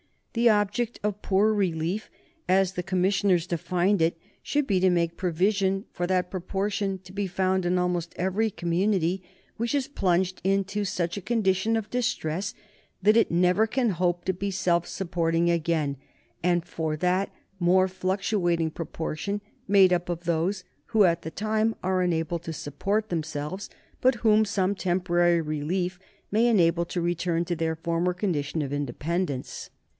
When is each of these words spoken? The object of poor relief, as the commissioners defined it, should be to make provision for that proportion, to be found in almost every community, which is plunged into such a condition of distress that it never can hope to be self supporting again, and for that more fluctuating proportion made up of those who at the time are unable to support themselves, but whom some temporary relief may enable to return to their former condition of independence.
The 0.33 0.49
object 0.49 0.97
of 1.03 1.21
poor 1.21 1.53
relief, 1.53 2.09
as 2.47 2.73
the 2.73 2.81
commissioners 2.81 3.45
defined 3.45 4.01
it, 4.01 4.17
should 4.41 4.65
be 4.65 4.79
to 4.79 4.89
make 4.89 5.17
provision 5.17 5.85
for 5.91 6.07
that 6.07 6.31
proportion, 6.31 6.99
to 7.03 7.11
be 7.11 7.27
found 7.27 7.65
in 7.67 7.77
almost 7.77 8.13
every 8.15 8.49
community, 8.49 9.21
which 9.57 9.75
is 9.75 9.89
plunged 9.89 10.39
into 10.43 10.85
such 10.85 11.17
a 11.17 11.21
condition 11.21 11.75
of 11.75 11.89
distress 11.91 12.55
that 13.01 13.17
it 13.17 13.29
never 13.29 13.67
can 13.67 13.91
hope 13.91 14.23
to 14.25 14.33
be 14.33 14.49
self 14.51 14.87
supporting 14.87 15.51
again, 15.51 15.97
and 16.41 16.65
for 16.65 16.95
that 16.97 17.29
more 17.59 17.89
fluctuating 17.89 18.71
proportion 18.71 19.39
made 19.67 19.91
up 19.93 20.07
of 20.09 20.23
those 20.23 20.63
who 20.87 21.03
at 21.03 21.21
the 21.23 21.29
time 21.29 21.75
are 21.83 22.01
unable 22.01 22.39
to 22.39 22.53
support 22.53 23.09
themselves, 23.09 23.69
but 23.99 24.15
whom 24.25 24.45
some 24.45 24.73
temporary 24.73 25.41
relief 25.41 25.99
may 26.31 26.47
enable 26.47 26.85
to 26.85 27.01
return 27.01 27.43
to 27.45 27.55
their 27.55 27.75
former 27.75 28.13
condition 28.13 28.61
of 28.63 28.73
independence. 28.73 29.69